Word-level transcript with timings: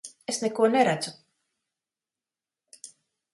Es 0.31 0.37
neko 0.43 0.69
neredzu! 0.75 1.13